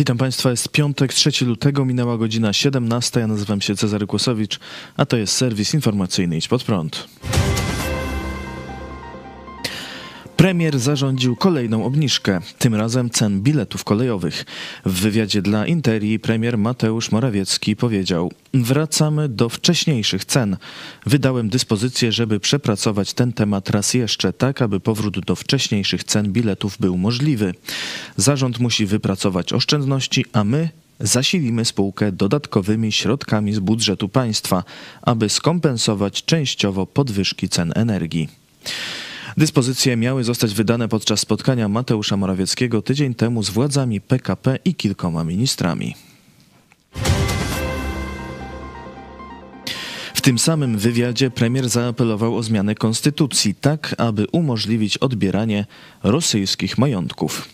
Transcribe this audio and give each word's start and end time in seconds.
Witam 0.00 0.18
Państwa, 0.18 0.50
jest 0.50 0.68
piątek, 0.68 1.12
3 1.12 1.44
lutego, 1.44 1.84
minęła 1.84 2.18
godzina 2.18 2.52
17. 2.52 3.20
Ja 3.20 3.26
nazywam 3.26 3.60
się 3.60 3.76
Cezary 3.76 4.06
Kłosowicz, 4.06 4.60
a 4.96 5.06
to 5.06 5.16
jest 5.16 5.32
serwis 5.32 5.74
informacyjny 5.74 6.36
Idź 6.36 6.48
Pod 6.48 6.64
Prąd. 6.64 7.08
Premier 10.40 10.78
zarządził 10.78 11.36
kolejną 11.36 11.84
obniżkę, 11.84 12.40
tym 12.58 12.74
razem 12.74 13.10
cen 13.10 13.42
biletów 13.42 13.84
kolejowych. 13.84 14.44
W 14.84 15.00
wywiadzie 15.00 15.42
dla 15.42 15.66
Interii 15.66 16.18
premier 16.18 16.58
Mateusz 16.58 17.10
Morawiecki 17.10 17.76
powiedział: 17.76 18.32
Wracamy 18.54 19.28
do 19.28 19.48
wcześniejszych 19.48 20.24
cen. 20.24 20.56
Wydałem 21.06 21.48
dyspozycję, 21.48 22.12
żeby 22.12 22.40
przepracować 22.40 23.14
ten 23.14 23.32
temat 23.32 23.70
raz 23.70 23.94
jeszcze, 23.94 24.32
tak 24.32 24.62
aby 24.62 24.80
powrót 24.80 25.20
do 25.20 25.36
wcześniejszych 25.36 26.04
cen 26.04 26.32
biletów 26.32 26.76
był 26.78 26.98
możliwy. 26.98 27.54
Zarząd 28.16 28.60
musi 28.60 28.86
wypracować 28.86 29.52
oszczędności, 29.52 30.24
a 30.32 30.44
my 30.44 30.68
zasilimy 31.00 31.64
spółkę 31.64 32.12
dodatkowymi 32.12 32.92
środkami 32.92 33.52
z 33.52 33.58
budżetu 33.58 34.08
państwa, 34.08 34.64
aby 35.02 35.28
skompensować 35.28 36.24
częściowo 36.24 36.86
podwyżki 36.86 37.48
cen 37.48 37.72
energii. 37.76 38.28
Dyspozycje 39.36 39.96
miały 39.96 40.24
zostać 40.24 40.54
wydane 40.54 40.88
podczas 40.88 41.20
spotkania 41.20 41.68
Mateusza 41.68 42.16
Morawieckiego 42.16 42.82
tydzień 42.82 43.14
temu 43.14 43.42
z 43.42 43.50
władzami 43.50 44.00
PKP 44.00 44.58
i 44.64 44.74
kilkoma 44.74 45.24
ministrami. 45.24 45.94
W 50.14 50.20
tym 50.22 50.38
samym 50.38 50.78
wywiadzie 50.78 51.30
premier 51.30 51.68
zaapelował 51.68 52.36
o 52.36 52.42
zmianę 52.42 52.74
konstytucji, 52.74 53.54
tak 53.54 53.94
aby 53.98 54.26
umożliwić 54.32 54.98
odbieranie 54.98 55.66
rosyjskich 56.02 56.78
majątków. 56.78 57.48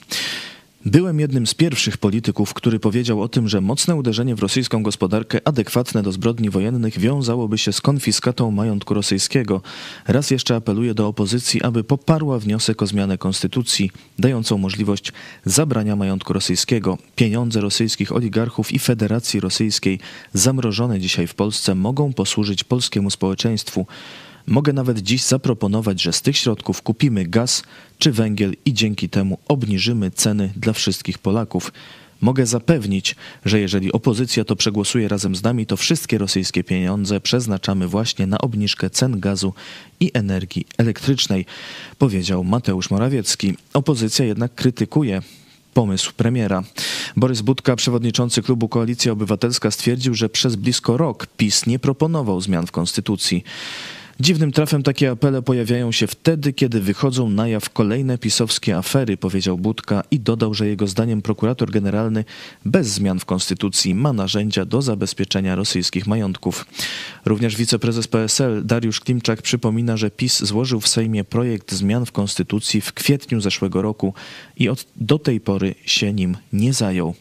Byłem 0.87 1.21
jednym 1.21 1.47
z 1.47 1.55
pierwszych 1.55 1.99
polityków, 1.99 2.55
który 2.55 2.81
powiedział 2.81 3.23
o 3.23 3.29
tym, 3.29 3.49
że 3.49 3.61
mocne 3.61 3.95
uderzenie 3.95 4.35
w 4.35 4.41
rosyjską 4.41 4.83
gospodarkę 4.83 5.41
adekwatne 5.45 6.03
do 6.03 6.13
zbrodni 6.13 6.51
wojennych 6.51 6.99
wiązałoby 6.99 7.59
się 7.59 7.73
z 7.73 7.81
konfiskatą 7.81 8.51
majątku 8.51 8.95
rosyjskiego. 8.95 9.63
Raz 10.09 10.31
jeszcze 10.31 10.57
apeluję 10.57 10.95
do 10.95 11.09
opozycji, 11.09 11.63
aby 11.63 11.85
poparła 11.85 12.39
wniosek 12.39 12.83
o 12.83 12.87
zmianę 12.87 13.19
konstytucji, 13.19 13.91
dającą 14.19 14.59
możliwość 14.59 15.13
zabrania 15.45 15.97
majątku 15.97 16.33
rosyjskiego. 16.33 16.99
Pieniądze 17.17 17.61
rosyjskich 17.61 18.13
oligarchów 18.13 18.73
i 18.73 18.79
Federacji 18.79 19.41
Rosyjskiej 19.41 19.99
zamrożone 20.33 21.01
dzisiaj 21.01 21.27
w 21.27 21.35
Polsce 21.35 21.75
mogą 21.75 22.13
posłużyć 22.13 22.65
polskiemu 22.65 23.11
społeczeństwu. 23.11 23.87
Mogę 24.47 24.73
nawet 24.73 24.99
dziś 24.99 25.23
zaproponować, 25.23 26.03
że 26.03 26.13
z 26.13 26.23
tych 26.23 26.37
środków 26.37 26.83
kupimy 26.83 27.25
gaz 27.25 27.63
czy 27.99 28.13
węgiel 28.13 28.55
i 28.65 28.75
dzięki 28.75 29.09
temu 29.09 29.39
obniżymy 29.49 30.11
ceny 30.11 30.53
dla 30.57 30.73
wszystkich 30.73 31.19
Polaków. 31.19 31.73
Mogę 32.21 32.47
zapewnić, 32.47 33.17
że 33.45 33.61
jeżeli 33.61 33.93
opozycja 33.93 34.45
to 34.45 34.57
przegłosuje 34.57 35.09
razem 35.09 35.37
z 35.37 35.43
nami, 35.43 35.67
to 35.67 35.77
wszystkie 35.77 36.19
rosyjskie 36.19 36.65
pieniądze 36.65 37.21
przeznaczamy 37.21 37.89
właśnie 37.89 38.27
na 38.27 38.39
obniżkę 38.39 38.91
cen 38.91 39.21
gazu 39.21 39.53
i 40.01 40.11
energii 40.15 40.67
elektrycznej, 40.79 41.47
powiedział 41.99 42.45
Mateusz 42.45 42.91
Morawiecki. 42.91 43.55
Opozycja 43.75 44.25
jednak 44.25 44.55
krytykuje 44.55 45.23
pomysł 45.75 46.13
premiera. 46.17 46.63
Borys 47.17 47.41
Budka, 47.41 47.77
przewodniczący 47.77 48.43
klubu 48.43 48.69
Koalicja 48.69 49.13
Obywatelska, 49.13 49.71
stwierdził, 49.71 50.15
że 50.15 50.29
przez 50.29 50.57
blisko 50.57 50.97
rok 50.97 51.27
PiS 51.27 51.67
nie 51.67 51.79
proponował 51.79 52.41
zmian 52.41 52.67
w 52.67 52.71
konstytucji. 52.71 53.45
Dziwnym 54.21 54.53
trafem 54.53 54.83
takie 54.83 55.11
apele 55.11 55.43
pojawiają 55.43 55.93
się 55.93 56.07
wtedy, 56.07 56.53
kiedy 56.53 56.81
wychodzą 56.81 57.31
na 57.31 57.49
jaw 57.49 57.71
kolejne 57.71 58.19
pisowskie 58.19 58.77
afery, 58.77 59.17
powiedział 59.17 59.59
Budka 59.59 60.03
i 60.11 60.21
dodał, 60.21 60.55
że 60.55 60.67
jego 60.67 60.87
zdaniem 60.87 61.23
prokurator 61.23 61.71
generalny 61.71 62.25
bez 62.65 62.87
zmian 62.89 63.19
w 63.19 63.25
konstytucji 63.25 63.95
ma 63.95 64.13
narzędzia 64.13 64.65
do 64.65 64.83
zabezpieczenia 64.83 65.55
rosyjskich 65.55 66.07
majątków. 66.07 66.67
Również 67.25 67.57
wiceprezes 67.57 68.09
PSL 68.09 68.67
Dariusz 68.67 69.01
Klimczak 69.01 69.43
przypomina, 69.43 69.97
że 69.97 70.11
PiS 70.11 70.43
złożył 70.45 70.81
w 70.81 70.89
Sejmie 70.89 71.25
projekt 71.25 71.73
zmian 71.73 72.07
w 72.07 72.13
konstytucji 72.13 72.81
w 72.81 72.93
kwietniu 72.93 73.41
zeszłego 73.41 73.83
roku 73.83 74.15
i 74.57 74.69
od, 74.69 74.87
do 74.97 75.19
tej 75.19 75.41
pory 75.41 75.75
się 75.87 76.13
nim 76.13 76.37
nie 76.53 76.73
zajął. 76.73 77.15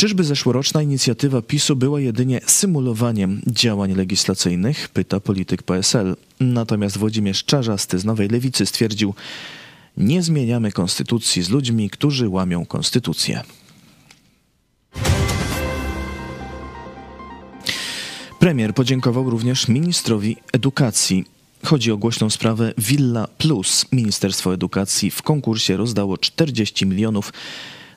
Czyżby 0.00 0.24
zeszłoroczna 0.24 0.82
inicjatywa 0.82 1.42
PiSu 1.42 1.76
była 1.76 2.00
jedynie 2.00 2.40
symulowaniem 2.46 3.40
działań 3.46 3.94
legislacyjnych? 3.94 4.88
Pyta 4.88 5.20
polityk 5.20 5.62
PSL. 5.62 6.16
Natomiast 6.40 6.98
Włodzimierz 6.98 7.44
Czarzasty 7.44 7.98
z 7.98 8.04
Nowej 8.04 8.28
Lewicy 8.28 8.66
stwierdził, 8.66 9.14
nie 9.96 10.22
zmieniamy 10.22 10.72
konstytucji 10.72 11.42
z 11.42 11.50
ludźmi, 11.50 11.90
którzy 11.90 12.28
łamią 12.28 12.66
konstytucję. 12.66 13.42
Premier 18.38 18.74
podziękował 18.74 19.30
również 19.30 19.68
ministrowi 19.68 20.36
edukacji. 20.52 21.24
Chodzi 21.64 21.92
o 21.92 21.96
głośną 21.96 22.30
sprawę 22.30 22.74
Villa 22.78 23.28
Plus. 23.38 23.86
Ministerstwo 23.92 24.54
Edukacji 24.54 25.10
w 25.10 25.22
konkursie 25.22 25.76
rozdało 25.76 26.18
40 26.18 26.86
milionów 26.86 27.32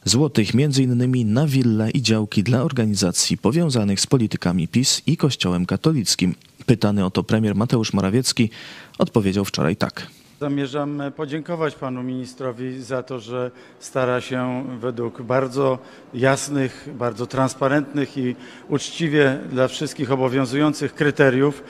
złotych, 0.05 0.53
między 0.53 0.83
innymi 0.83 1.25
na 1.25 1.47
wille 1.47 1.91
i 1.91 2.01
działki 2.01 2.43
dla 2.43 2.63
organizacji 2.63 3.37
powiązanych 3.37 3.99
z 3.99 4.07
politykami 4.07 4.67
PiS 4.67 5.01
i 5.07 5.17
Kościołem 5.17 5.65
katolickim. 5.65 6.35
Pytany 6.65 7.05
o 7.05 7.11
to 7.11 7.23
premier 7.23 7.55
Mateusz 7.55 7.93
Morawiecki 7.93 8.49
odpowiedział 8.97 9.45
wczoraj 9.45 9.75
tak. 9.75 10.07
Zamierzam 10.39 11.01
podziękować 11.15 11.75
panu 11.75 12.03
ministrowi 12.03 12.81
za 12.83 13.03
to, 13.03 13.19
że 13.19 13.51
stara 13.79 14.21
się 14.21 14.65
według 14.79 15.21
bardzo 15.21 15.79
jasnych, 16.13 16.89
bardzo 16.97 17.27
transparentnych 17.27 18.17
i 18.17 18.35
uczciwie 18.69 19.39
dla 19.51 19.67
wszystkich 19.67 20.11
obowiązujących 20.11 20.95
kryteriów 20.95 21.63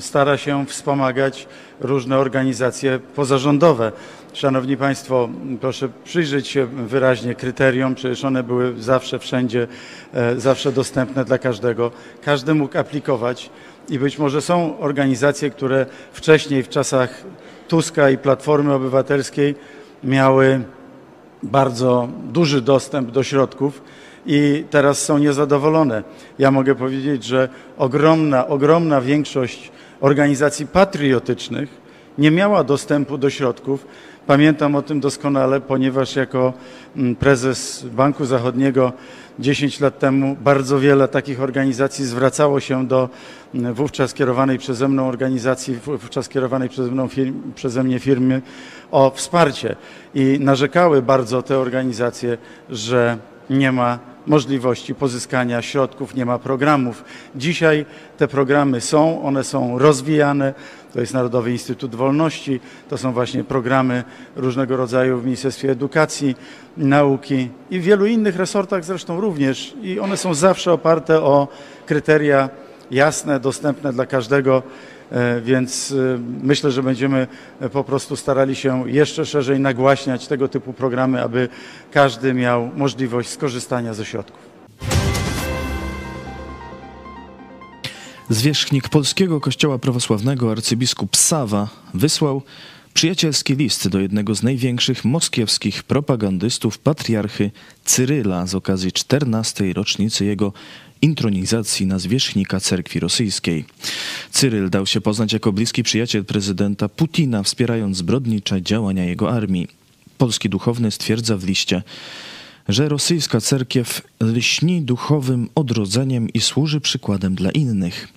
stara 0.00 0.36
się 0.36 0.66
wspomagać 0.66 1.48
różne 1.80 2.18
organizacje 2.18 2.98
pozarządowe. 2.98 3.92
Szanowni 4.32 4.76
Państwo, 4.76 5.28
proszę 5.60 5.88
przyjrzeć 6.04 6.48
się 6.48 6.66
wyraźnie 6.66 7.34
kryteriom, 7.34 7.94
przecież 7.94 8.24
one 8.24 8.42
były 8.42 8.82
zawsze, 8.82 9.18
wszędzie, 9.18 9.66
e, 10.14 10.40
zawsze 10.40 10.72
dostępne 10.72 11.24
dla 11.24 11.38
każdego. 11.38 11.90
Każdy 12.22 12.54
mógł 12.54 12.78
aplikować 12.78 13.50
i 13.88 13.98
być 13.98 14.18
może 14.18 14.42
są 14.42 14.78
organizacje, 14.78 15.50
które 15.50 15.86
wcześniej 16.12 16.62
w 16.62 16.68
czasach 16.68 17.24
Tuska 17.68 18.10
i 18.10 18.18
Platformy 18.18 18.74
Obywatelskiej 18.74 19.54
miały 20.04 20.60
bardzo 21.42 22.08
duży 22.24 22.60
dostęp 22.60 23.10
do 23.10 23.22
środków 23.22 23.82
i 24.26 24.64
teraz 24.70 25.02
są 25.02 25.18
niezadowolone. 25.18 26.02
Ja 26.38 26.50
mogę 26.50 26.74
powiedzieć, 26.74 27.24
że 27.24 27.48
ogromna, 27.78 28.46
ogromna 28.46 29.00
większość 29.00 29.72
organizacji 30.00 30.66
patriotycznych 30.66 31.84
nie 32.18 32.30
miała 32.30 32.64
dostępu 32.64 33.18
do 33.18 33.30
środków. 33.30 33.86
Pamiętam 34.26 34.74
o 34.74 34.82
tym 34.82 35.00
doskonale, 35.00 35.60
ponieważ 35.60 36.16
jako 36.16 36.52
mm, 36.96 37.16
prezes 37.16 37.86
Banku 37.92 38.24
Zachodniego 38.24 38.92
10 39.38 39.80
lat 39.80 39.98
temu 39.98 40.36
bardzo 40.40 40.78
wiele 40.80 41.08
takich 41.08 41.42
organizacji 41.42 42.04
zwracało 42.04 42.60
się 42.60 42.86
do 42.86 43.08
mm, 43.54 43.74
wówczas 43.74 44.14
kierowanej 44.14 44.58
przeze 44.58 44.88
mną 44.88 45.08
organizacji, 45.08 45.74
wówczas 45.74 46.28
kierowanej 46.28 46.68
przeze, 46.68 46.90
mną 46.90 47.08
firm, 47.08 47.52
przeze 47.54 47.84
mnie 47.84 47.98
firmy 47.98 48.42
o 48.90 49.10
wsparcie 49.14 49.76
i 50.14 50.38
narzekały 50.40 51.02
bardzo 51.02 51.42
te 51.42 51.58
organizacje, 51.58 52.38
że 52.70 53.18
nie 53.50 53.72
ma 53.72 54.13
możliwości 54.26 54.94
pozyskania 54.94 55.62
środków, 55.62 56.14
nie 56.14 56.26
ma 56.26 56.38
programów. 56.38 57.04
Dzisiaj 57.36 57.86
te 58.16 58.28
programy 58.28 58.80
są, 58.80 59.22
one 59.22 59.44
są 59.44 59.78
rozwijane. 59.78 60.54
To 60.92 61.00
jest 61.00 61.14
Narodowy 61.14 61.52
Instytut 61.52 61.94
Wolności, 61.94 62.60
to 62.88 62.98
są 62.98 63.12
właśnie 63.12 63.44
programy 63.44 64.04
różnego 64.36 64.76
rodzaju 64.76 65.18
w 65.18 65.24
Ministerstwie 65.24 65.70
Edukacji, 65.70 66.36
Nauki 66.76 67.48
i 67.70 67.80
w 67.80 67.82
wielu 67.82 68.06
innych 68.06 68.36
resortach 68.36 68.84
zresztą 68.84 69.20
również. 69.20 69.74
I 69.82 70.00
one 70.00 70.16
są 70.16 70.34
zawsze 70.34 70.72
oparte 70.72 71.22
o 71.22 71.48
kryteria 71.86 72.48
jasne, 72.90 73.40
dostępne 73.40 73.92
dla 73.92 74.06
każdego. 74.06 74.62
E, 75.12 75.40
więc 75.40 75.92
e, 75.92 76.18
myślę, 76.42 76.70
że 76.70 76.82
będziemy 76.82 77.26
po 77.72 77.84
prostu 77.84 78.16
starali 78.16 78.56
się 78.56 78.90
jeszcze 78.90 79.26
szerzej 79.26 79.60
nagłaśniać 79.60 80.26
tego 80.26 80.48
typu 80.48 80.72
programy, 80.72 81.22
aby 81.22 81.48
każdy 81.92 82.34
miał 82.34 82.70
możliwość 82.76 83.28
skorzystania 83.28 83.94
ze 83.94 84.04
środków. 84.04 84.54
Zwierzchnik 88.28 88.88
Polskiego 88.88 89.40
Kościoła 89.40 89.78
Prawosławnego 89.78 90.50
arcybiskup 90.50 91.16
Sawa 91.16 91.68
wysłał 91.94 92.42
przyjacielski 92.94 93.56
list 93.56 93.88
do 93.88 94.00
jednego 94.00 94.34
z 94.34 94.42
największych 94.42 95.04
moskiewskich 95.04 95.82
propagandystów 95.82 96.78
patriarchy 96.78 97.50
Cyryla 97.84 98.46
z 98.46 98.54
okazji 98.54 98.92
14. 98.92 99.72
rocznicy 99.72 100.24
jego 100.24 100.52
intronizacji 101.04 101.86
na 101.86 101.98
zwierzchnika 101.98 102.60
cerkwi 102.60 103.00
rosyjskiej. 103.00 103.64
Cyryl 104.30 104.70
dał 104.70 104.86
się 104.86 105.00
poznać 105.00 105.32
jako 105.32 105.52
bliski 105.52 105.82
przyjaciel 105.82 106.24
prezydenta 106.24 106.88
Putina, 106.88 107.42
wspierając 107.42 107.96
zbrodnicze 107.96 108.62
działania 108.62 109.04
jego 109.04 109.30
armii. 109.30 109.68
Polski 110.18 110.48
duchowny 110.48 110.90
stwierdza 110.90 111.36
w 111.36 111.44
liście, 111.44 111.82
że 112.68 112.88
rosyjska 112.88 113.40
cerkiew 113.40 114.02
lśni 114.20 114.82
duchowym 114.82 115.48
odrodzeniem 115.54 116.28
i 116.28 116.40
służy 116.40 116.80
przykładem 116.80 117.34
dla 117.34 117.50
innych. 117.50 118.08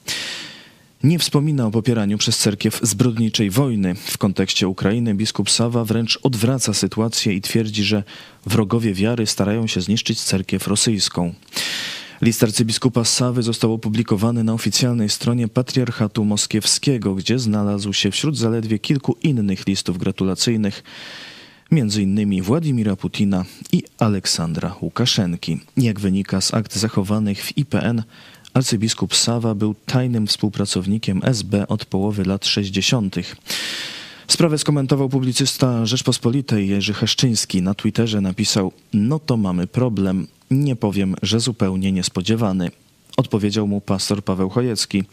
Nie 1.04 1.20
wspomina 1.20 1.66
o 1.68 1.72
popieraniu 1.72 2.18
przez 2.18 2.38
cerkiew 2.38 2.80
zbrodniczej 2.84 3.50
wojny. 3.50 3.96
W 3.96 4.18
kontekście 4.18 4.68
Ukrainy 4.68 5.14
biskup 5.14 5.50
Sawa 5.50 5.86
wręcz 5.86 6.20
odwraca 6.24 6.74
sytuację 6.74 7.34
i 7.34 7.42
twierdzi, 7.42 7.84
że 7.84 8.04
wrogowie 8.46 8.94
wiary 8.94 9.28
starają 9.28 9.68
się 9.68 9.82
zniszczyć 9.82 10.22
cerkiew 10.22 10.68
rosyjską. 10.68 11.34
List 12.22 12.44
arcybiskupa 12.44 13.04
Sawy 13.04 13.44
został 13.44 13.74
opublikowany 13.74 14.44
na 14.44 14.54
oficjalnej 14.54 15.10
stronie 15.10 15.48
Patriarchatu 15.48 16.26
Moskiewskiego, 16.26 17.16
gdzie 17.16 17.40
znalazł 17.40 17.94
się 17.94 18.12
wśród 18.12 18.38
zaledwie 18.38 18.80
kilku 18.80 19.18
innych 19.24 19.68
listów 19.68 19.98
gratulacyjnych, 19.98 20.84
innymi 22.00 22.42
Władimira 22.42 22.96
Putina 22.96 23.46
i 23.72 23.84
Aleksandra 23.98 24.76
Łukaszenki. 24.82 25.60
Jak 25.78 26.00
wynika 26.00 26.42
z 26.42 26.54
akt 26.54 26.76
zachowanych 26.76 27.44
w 27.44 27.58
IPN, 27.58 28.04
arcybiskup 28.54 29.16
Sawa 29.16 29.56
był 29.56 29.76
tajnym 29.86 30.28
współpracownikiem 30.28 31.22
SB 31.24 31.68
od 31.68 31.86
połowy 31.86 32.24
lat 32.24 32.46
60. 32.46 33.16
Sprawę 34.28 34.58
skomentował 34.58 35.10
publicysta 35.10 35.86
Rzeczpospolitej 35.86 36.70
Jerzy 36.70 36.94
Heszczyński. 36.94 37.62
Na 37.62 37.74
Twitterze 37.74 38.22
napisał: 38.22 38.72
No 38.94 39.20
to 39.20 39.38
mamy 39.38 39.68
problem. 39.68 40.28
Nie 40.52 40.76
powiem, 40.76 41.16
że 41.22 41.40
zupełnie 41.40 41.92
niespodziewany. 41.92 42.72
Odpowiedział 43.18 43.68
mu 43.68 43.82
pastor 43.82 44.24
Paweł 44.24 44.50
Chojecki. 44.50 45.04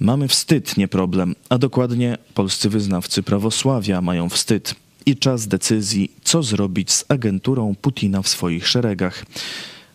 Mamy 0.00 0.28
wstyd, 0.28 0.76
nie 0.76 0.88
problem, 0.88 1.34
a 1.48 1.58
dokładnie 1.58 2.18
polscy 2.34 2.68
wyznawcy 2.68 3.22
prawosławia 3.22 4.00
mają 4.00 4.28
wstyd 4.28 4.74
i 5.06 5.16
czas 5.16 5.48
decyzji, 5.48 6.10
co 6.24 6.42
zrobić 6.42 6.92
z 6.92 7.04
agenturą 7.08 7.74
Putina 7.74 8.22
w 8.22 8.28
swoich 8.28 8.68
szeregach. 8.68 9.24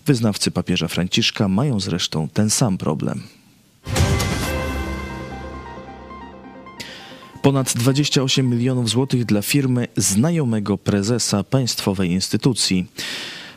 Wyznawcy 0.05 0.51
papieża 0.51 0.87
Franciszka 0.87 1.47
mają 1.47 1.79
zresztą 1.79 2.27
ten 2.33 2.49
sam 2.49 2.77
problem. 2.77 3.23
Ponad 7.41 7.73
28 7.73 8.49
milionów 8.49 8.89
złotych 8.89 9.25
dla 9.25 9.41
firmy 9.41 9.87
znajomego 9.97 10.77
prezesa 10.77 11.43
państwowej 11.43 12.11
instytucji. 12.11 12.85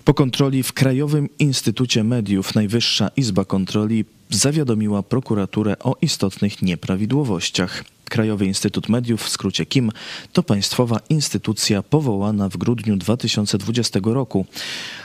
Po 0.05 0.15
kontroli 0.15 0.63
w 0.63 0.73
Krajowym 0.73 1.29
Instytucie 1.39 2.05
Mediów 2.05 2.55
Najwyższa 2.55 3.11
Izba 3.17 3.45
Kontroli 3.45 4.05
zawiadomiła 4.31 5.03
prokuraturę 5.03 5.79
o 5.79 5.97
istotnych 6.03 6.63
nieprawidłowościach. 6.63 7.85
Krajowy 8.05 8.47
Instytut 8.47 8.89
Mediów, 8.89 9.23
w 9.23 9.29
skrócie 9.29 9.67
KIM, 9.67 9.91
to 10.33 10.43
państwowa 10.43 11.01
instytucja 11.09 11.83
powołana 11.83 12.49
w 12.49 12.57
grudniu 12.57 12.97
2020 12.97 14.01
roku. 14.05 14.47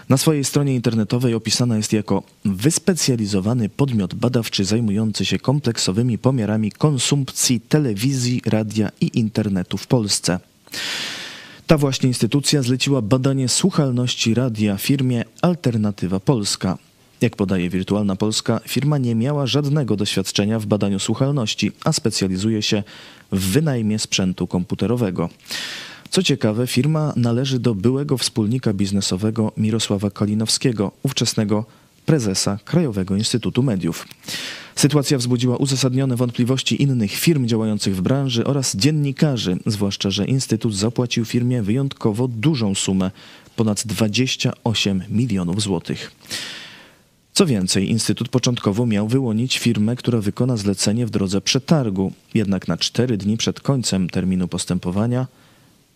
Na 0.10 0.18
swojej 0.18 0.44
stronie 0.44 0.76
internetowej 0.76 1.34
opisana 1.34 1.78
jest 1.78 1.94
jako 1.94 2.24
wyspecjalizowany 2.46 3.70
podmiot 3.70 4.14
badawczy 4.14 4.66
zajmujący 4.66 5.26
się 5.26 5.40
kompleksowymi 5.40 6.18
pomiarami 6.18 6.72
konsumpcji 6.72 7.60
telewizji, 7.60 8.42
radia 8.46 8.90
i 9.02 9.20
internetu 9.20 9.78
w 9.78 9.88
Polsce. 9.88 10.40
Ta 11.68 11.78
właśnie 11.78 12.08
instytucja 12.08 12.62
zleciła 12.62 13.02
badanie 13.02 13.50
słuchalności 13.50 14.34
radia 14.34 14.78
firmie 14.78 15.24
Alternatywa 15.42 16.20
Polska. 16.20 16.78
Jak 17.22 17.36
podaje 17.36 17.70
Wirtualna 17.70 18.16
Polska, 18.16 18.60
firma 18.68 18.98
nie 18.98 19.16
miała 19.16 19.48
żadnego 19.48 19.96
doświadczenia 19.96 20.60
w 20.60 20.66
badaniu 20.66 21.00
słuchalności, 21.00 21.72
a 21.84 21.92
specjalizuje 21.94 22.62
się 22.62 22.84
w 23.32 23.40
wynajmie 23.40 24.00
sprzętu 24.00 24.48
komputerowego. 24.48 25.30
Co 26.10 26.24
ciekawe, 26.24 26.68
firma 26.68 27.14
należy 27.16 27.60
do 27.60 27.76
byłego 27.76 28.18
wspólnika 28.18 28.74
biznesowego 28.74 29.52
Mirosława 29.58 30.10
Kalinowskiego, 30.10 30.92
ówczesnego 31.04 31.66
prezesa 32.08 32.60
Krajowego 32.66 33.16
Instytutu 33.16 33.64
Mediów. 33.64 34.08
Sytuacja 34.76 35.18
wzbudziła 35.18 35.58
uzasadnione 35.58 36.16
wątpliwości 36.16 36.82
innych 36.82 37.12
firm 37.12 37.48
działających 37.48 37.96
w 37.96 38.02
branży 38.02 38.46
oraz 38.46 38.76
dziennikarzy, 38.76 39.58
zwłaszcza, 39.66 40.10
że 40.10 40.26
Instytut 40.26 40.76
zapłacił 40.76 41.26
firmie 41.26 41.62
wyjątkowo 41.62 42.28
dużą 42.28 42.76
sumę 42.76 43.12
ponad 43.56 43.84
28 43.86 45.04
milionów 45.10 45.62
złotych. 45.62 46.12
Co 47.34 47.46
więcej, 47.46 47.90
Instytut 47.90 48.30
początkowo 48.30 48.86
miał 48.86 49.08
wyłonić 49.08 49.58
firmę, 49.60 49.96
która 49.96 50.22
wykona 50.22 50.58
zlecenie 50.58 51.06
w 51.06 51.10
drodze 51.10 51.42
przetargu, 51.42 52.14
jednak 52.34 52.68
na 52.68 52.78
cztery 52.78 53.18
dni 53.18 53.38
przed 53.38 53.60
końcem 53.60 54.10
terminu 54.10 54.48
postępowania 54.48 55.28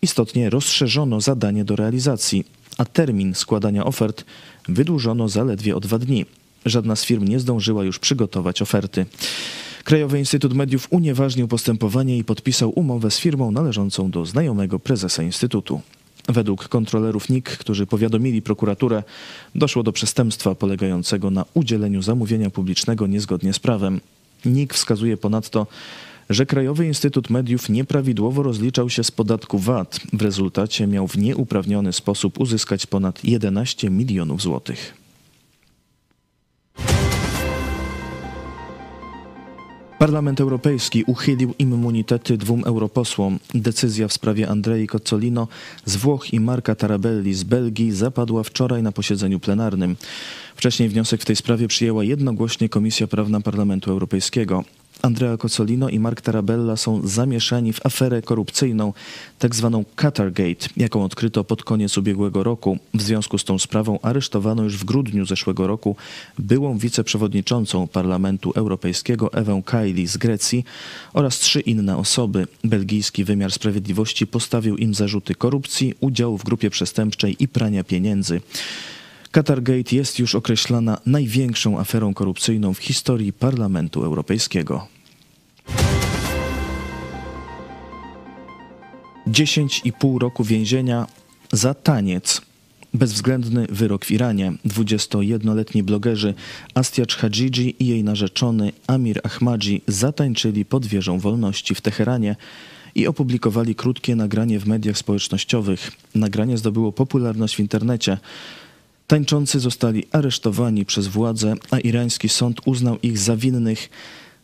istotnie 0.01 0.49
rozszerzono 0.49 1.21
zadanie 1.21 1.65
do 1.65 1.75
realizacji, 1.75 2.45
a 2.77 2.85
termin 2.85 3.35
składania 3.35 3.85
ofert 3.85 4.25
wydłużono 4.67 5.29
zaledwie 5.29 5.75
o 5.75 5.79
dwa 5.79 5.99
dni. 5.99 6.25
Żadna 6.65 6.95
z 6.95 7.05
firm 7.05 7.27
nie 7.27 7.39
zdążyła 7.39 7.83
już 7.83 7.99
przygotować 7.99 8.61
oferty. 8.61 9.05
Krajowy 9.83 10.19
Instytut 10.19 10.53
Mediów 10.53 10.87
unieważnił 10.89 11.47
postępowanie 11.47 12.17
i 12.17 12.23
podpisał 12.23 12.71
umowę 12.75 13.11
z 13.11 13.19
firmą 13.19 13.51
należącą 13.51 14.11
do 14.11 14.25
znajomego 14.25 14.79
prezesa 14.79 15.23
Instytutu. 15.23 15.81
Według 16.29 16.67
kontrolerów 16.67 17.29
NIK, 17.29 17.49
którzy 17.57 17.85
powiadomili 17.85 18.41
prokuraturę, 18.41 19.03
doszło 19.55 19.83
do 19.83 19.91
przestępstwa 19.91 20.55
polegającego 20.55 21.31
na 21.31 21.45
udzieleniu 21.53 22.01
zamówienia 22.01 22.49
publicznego 22.49 23.07
niezgodnie 23.07 23.53
z 23.53 23.59
prawem. 23.59 24.01
NIK 24.45 24.73
wskazuje 24.73 25.17
ponadto, 25.17 25.67
że 26.33 26.45
Krajowy 26.45 26.85
Instytut 26.85 27.29
Mediów 27.29 27.69
nieprawidłowo 27.69 28.43
rozliczał 28.43 28.89
się 28.89 29.03
z 29.03 29.11
podatku 29.11 29.59
VAT. 29.59 29.99
W 30.13 30.21
rezultacie 30.21 30.87
miał 30.87 31.07
w 31.07 31.17
nieuprawniony 31.17 31.93
sposób 31.93 32.39
uzyskać 32.39 32.85
ponad 32.85 33.23
11 33.23 33.89
milionów 33.89 34.41
złotych. 34.41 35.01
Parlament 39.99 40.41
Europejski 40.41 41.03
uchylił 41.03 41.53
immunitety 41.59 42.37
dwóm 42.37 42.63
europosłom. 42.65 43.39
Decyzja 43.53 44.07
w 44.07 44.13
sprawie 44.13 44.49
Andrei 44.49 44.87
Cozzolino 44.87 45.47
z 45.85 45.95
Włoch 45.95 46.33
i 46.33 46.39
Marka 46.39 46.75
Tarabelli 46.75 47.33
z 47.33 47.43
Belgii 47.43 47.91
zapadła 47.91 48.43
wczoraj 48.43 48.83
na 48.83 48.91
posiedzeniu 48.91 49.39
plenarnym. 49.39 49.95
Wcześniej 50.55 50.89
wniosek 50.89 51.21
w 51.21 51.25
tej 51.25 51.35
sprawie 51.35 51.67
przyjęła 51.67 52.03
jednogłośnie 52.03 52.69
Komisja 52.69 53.07
Prawna 53.07 53.41
Parlamentu 53.41 53.91
Europejskiego. 53.91 54.63
Andrea 55.01 55.37
Cozzolino 55.37 55.89
i 55.89 55.99
Mark 55.99 56.21
Tarabella 56.21 56.77
są 56.77 57.07
zamieszani 57.07 57.73
w 57.73 57.85
aferę 57.85 58.21
korupcyjną, 58.21 58.93
tak 59.39 59.55
zwaną 59.55 59.85
Qatargate, 59.95 60.67
jaką 60.77 61.03
odkryto 61.03 61.43
pod 61.43 61.63
koniec 61.63 61.97
ubiegłego 61.97 62.43
roku. 62.43 62.77
W 62.93 63.01
związku 63.01 63.37
z 63.37 63.43
tą 63.43 63.59
sprawą 63.59 63.99
aresztowano 64.01 64.63
już 64.63 64.77
w 64.77 64.83
grudniu 64.83 65.25
zeszłego 65.25 65.67
roku 65.67 65.95
byłą 66.39 66.77
wiceprzewodniczącą 66.77 67.87
Parlamentu 67.87 68.51
Europejskiego 68.55 69.33
Ewę 69.33 69.61
Kaili 69.65 70.07
z 70.07 70.17
Grecji 70.17 70.65
oraz 71.13 71.39
trzy 71.39 71.59
inne 71.59 71.97
osoby. 71.97 72.47
Belgijski 72.63 73.23
wymiar 73.23 73.51
sprawiedliwości 73.51 74.27
postawił 74.27 74.77
im 74.77 74.93
zarzuty 74.93 75.35
korupcji, 75.35 75.93
udziału 75.99 76.37
w 76.37 76.43
grupie 76.43 76.69
przestępczej 76.69 77.35
i 77.39 77.47
prania 77.47 77.83
pieniędzy. 77.83 78.41
Qatargate 79.31 79.95
jest 79.95 80.19
już 80.19 80.35
określana 80.35 80.97
największą 81.05 81.79
aferą 81.79 82.13
korupcyjną 82.13 82.73
w 82.73 82.79
historii 82.79 83.33
Parlamentu 83.33 84.03
Europejskiego. 84.03 84.90
10,5 89.31 90.17
roku 90.19 90.43
więzienia 90.43 91.07
za 91.51 91.73
taniec. 91.73 92.41
Bezwzględny 92.93 93.67
wyrok 93.69 94.05
w 94.05 94.11
Iranie. 94.11 94.53
21-letni 94.65 95.83
blogerzy 95.83 96.33
Astiacz 96.73 97.17
Hadżidzi 97.17 97.75
i 97.79 97.87
jej 97.87 98.03
narzeczony 98.03 98.71
Amir 98.87 99.21
Ahmadzi 99.23 99.81
zatańczyli 99.87 100.65
pod 100.65 100.85
wieżą 100.85 101.19
wolności 101.19 101.75
w 101.75 101.81
Teheranie 101.81 102.35
i 102.95 103.07
opublikowali 103.07 103.75
krótkie 103.75 104.15
nagranie 104.15 104.59
w 104.59 104.67
mediach 104.67 104.97
społecznościowych. 104.97 105.91
Nagranie 106.15 106.57
zdobyło 106.57 106.91
popularność 106.91 107.55
w 107.55 107.59
internecie. 107.59 108.17
Tańczący 109.07 109.59
zostali 109.59 110.03
aresztowani 110.11 110.85
przez 110.85 111.07
władze, 111.07 111.55
a 111.71 111.79
irański 111.79 112.29
sąd 112.29 112.61
uznał 112.65 112.97
ich 113.03 113.17
za 113.17 113.37
winnych 113.37 113.89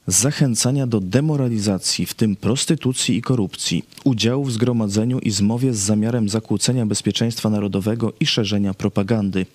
zachęcania 0.08 0.88
do 0.88 1.00
demoralizacji, 1.00 2.06
w 2.06 2.14
tym 2.14 2.36
prostytucji 2.36 3.18
i 3.18 3.22
korupcji, 3.22 3.86
udziału 4.04 4.46
w 4.46 4.52
zgromadzeniu 4.52 5.20
i 5.20 5.32
zmowie 5.32 5.74
z 5.74 5.80
zamiarem 5.80 6.30
zakłócenia 6.30 6.86
bezpieczeństwa 6.86 7.50
narodowego 7.50 8.14
i 8.20 8.26
szerzenia 8.26 8.74
propagandy. 8.74 9.46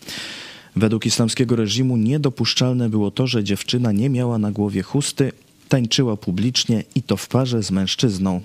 Według 0.77 1.07
islamskiego 1.07 1.57
reżimu 1.57 1.97
niedopuszczalne 1.97 2.89
było 2.89 3.11
to, 3.11 3.27
że 3.27 3.45
dziewczyna 3.45 3.93
nie 3.93 4.11
miała 4.11 4.39
na 4.39 4.53
głowie 4.53 4.83
chusty, 4.83 5.33
tańczyła 5.69 6.17
publicznie 6.17 6.85
i 6.95 7.03
to 7.03 7.17
w 7.17 7.29
parze 7.29 7.63
z 7.63 7.71
mężczyzną. 7.71 8.41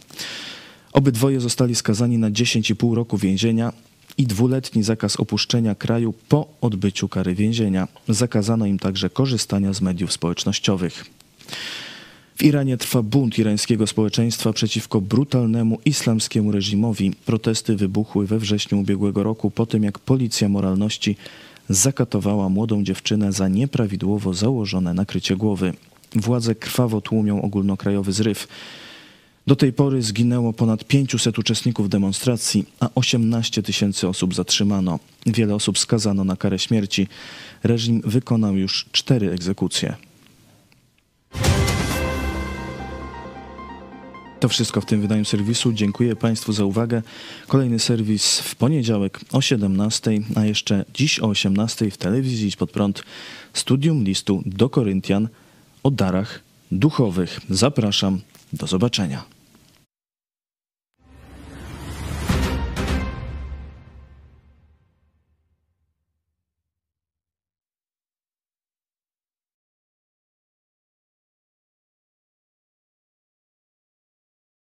Obydwoje 0.94 1.40
zostali 1.40 1.76
skazani 1.76 2.18
na 2.18 2.32
10,5 2.32 2.94
roku 2.94 3.18
więzienia, 3.18 3.74
i 4.18 4.28
dwuletni 4.28 4.84
zakaz 4.84 5.20
opuszczenia 5.20 5.76
kraju 5.76 6.14
po 6.30 6.48
odbyciu 6.62 7.10
kary 7.10 7.36
więzienia. 7.36 7.88
Zakazano 8.10 8.66
im 8.66 8.80
także 8.80 9.10
korzystania 9.10 9.74
z 9.74 9.82
mediów 9.82 10.14
społecznościowych. 10.14 11.06
W 12.38 12.44
Iranie 12.44 12.78
trwa 12.78 13.02
bunt 13.02 13.40
irańskiego 13.40 13.88
społeczeństwa 13.88 14.54
przeciwko 14.54 15.02
brutalnemu 15.02 15.80
islamskiemu 15.86 16.52
reżimowi. 16.52 17.12
Protesty 17.26 17.76
wybuchły 17.76 18.28
we 18.28 18.40
wrześniu 18.40 18.80
ubiegłego 18.80 19.24
roku 19.24 19.52
po 19.52 19.66
tym, 19.66 19.84
jak 19.84 20.00
policja 20.00 20.50
moralności 20.50 21.16
zakatowała 21.70 22.50
młodą 22.50 22.84
dziewczynę 22.84 23.32
za 23.32 23.48
nieprawidłowo 23.48 24.34
założone 24.34 24.94
nakrycie 24.94 25.36
głowy. 25.36 25.74
Władze 26.16 26.56
krwawo 26.56 27.02
tłumią 27.02 27.42
ogólnokrajowy 27.42 28.12
zryw. 28.12 28.48
Do 29.48 29.56
tej 29.56 29.74
pory 29.74 30.02
zginęło 30.02 30.54
ponad 30.54 30.84
500 30.84 31.40
uczestników 31.40 31.90
demonstracji, 31.90 32.66
a 32.80 32.90
18 32.96 33.64
tysięcy 33.64 34.08
osób 34.08 34.36
zatrzymano. 34.36 35.00
Wiele 35.26 35.56
osób 35.56 35.80
skazano 35.80 36.24
na 36.24 36.36
karę 36.36 36.60
śmierci. 36.60 37.08
Reżim 37.64 38.02
wykonał 38.06 38.56
już 38.56 38.86
cztery 38.92 39.32
egzekucje. 39.32 40.07
To 44.40 44.50
wszystko 44.50 44.82
w 44.82 44.86
tym 44.86 45.02
wydaniu 45.02 45.26
serwisu. 45.26 45.74
Dziękuję 45.74 46.16
Państwu 46.16 46.54
za 46.54 46.66
uwagę. 46.66 47.02
Kolejny 47.48 47.80
serwis 47.80 48.40
w 48.40 48.56
poniedziałek 48.56 49.20
o 49.32 49.42
17, 49.42 50.12
a 50.36 50.46
jeszcze 50.46 50.86
dziś 50.94 51.20
o 51.20 51.28
18 51.28 51.92
w 51.92 51.98
telewizji 51.98 52.52
Pod 52.58 52.72
Prąd 52.72 53.04
studium 53.54 54.04
listu 54.04 54.44
do 54.46 54.70
Koryntian 54.70 55.28
o 55.84 55.92
darach 55.92 56.40
duchowych. 56.72 57.40
Zapraszam. 57.50 58.22
Do 58.54 58.68
zobaczenia. 58.68 59.37